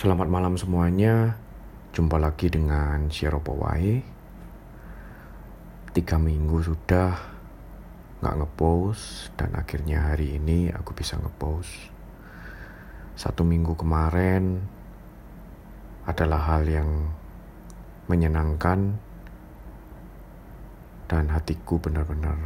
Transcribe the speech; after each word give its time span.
Selamat 0.00 0.32
malam 0.32 0.56
semuanya. 0.56 1.36
Jumpa 1.92 2.16
lagi 2.16 2.48
dengan 2.48 3.12
Sieropo 3.12 3.52
Wae. 3.60 4.00
Tiga 5.92 6.16
minggu 6.16 6.56
sudah 6.64 7.12
nggak 8.24 8.36
ngepost 8.40 9.36
dan 9.36 9.52
akhirnya 9.52 10.08
hari 10.08 10.40
ini 10.40 10.72
aku 10.72 10.96
bisa 10.96 11.20
ngepost. 11.20 11.92
Satu 13.12 13.44
minggu 13.44 13.76
kemarin 13.76 14.64
adalah 16.08 16.48
hal 16.48 16.64
yang 16.64 17.12
menyenangkan 18.08 18.96
dan 21.12 21.28
hatiku 21.28 21.76
benar-benar 21.76 22.40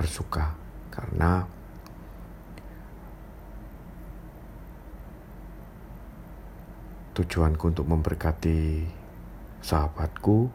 bersuka 0.00 0.56
karena 0.88 1.44
tujuanku 7.16 7.74
untuk 7.74 7.86
memberkati 7.86 8.86
sahabatku 9.60 10.48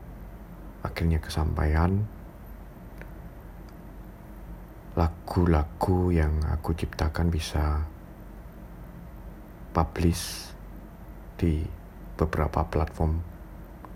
akhirnya 0.81 1.19
kesampaian 1.19 2.05
lagu-lagu 4.95 6.13
yang 6.15 6.39
aku 6.47 6.71
ciptakan 6.71 7.27
bisa 7.27 7.83
publish 9.75 10.55
di 11.35 11.67
beberapa 12.15 12.63
platform 12.63 13.19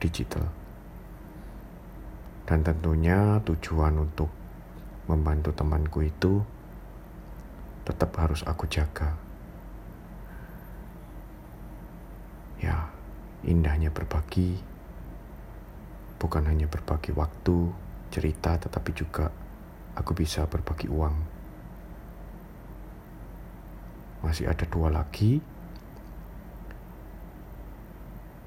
digital 0.03 0.59
dan 2.49 2.65
tentunya 2.65 3.37
tujuan 3.45 3.95
untuk 4.01 4.27
membantu 5.05 5.53
temanku 5.53 6.01
itu 6.01 6.41
tetap 7.85 8.09
harus 8.21 8.45
aku 8.45 8.65
jaga. 8.65 9.13
Ya, 12.57 12.89
indahnya 13.47 13.91
berbagi 13.91 14.79
bukan 16.19 16.43
hanya 16.51 16.67
berbagi 16.67 17.15
waktu, 17.15 17.71
cerita, 18.11 18.59
tetapi 18.59 18.91
juga 18.91 19.31
aku 19.95 20.11
bisa 20.11 20.43
berbagi 20.45 20.91
uang. 20.91 21.15
Masih 24.19 24.51
ada 24.51 24.67
dua 24.67 24.91
lagi. 24.91 25.39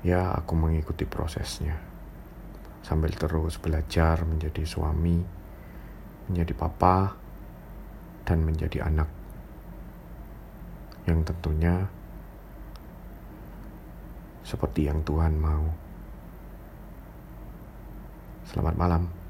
Ya, 0.05 0.36
aku 0.36 0.53
mengikuti 0.53 1.09
prosesnya. 1.09 1.81
Sambil 2.84 3.16
terus 3.16 3.56
belajar 3.56 4.20
menjadi 4.28 4.69
suami, 4.69 5.16
menjadi 6.28 6.53
papa, 6.53 7.16
dan 8.28 8.44
menjadi 8.44 8.84
anak. 8.84 9.09
Yang 11.09 11.33
tentunya 11.33 11.88
seperti 14.53 14.84
yang 14.84 15.00
Tuhan 15.00 15.41
mau. 15.41 15.64
Selamat 18.53 18.77
malam. 18.77 19.22